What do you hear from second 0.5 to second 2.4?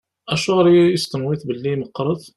i as-tenwiḍ belli meqqṛet?